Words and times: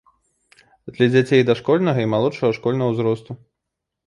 Для 0.95 1.07
дзяцей 1.13 1.41
дашкольнага 1.51 1.99
і 2.07 2.09
малодшага 2.15 2.51
школьнага 2.61 2.91
ўзросту. 2.97 3.39